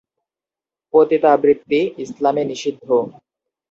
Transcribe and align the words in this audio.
পতিতাবৃত্তি 0.93 1.79
ইসলামে 2.03 2.43
নিষিদ্ধ। 2.45 2.87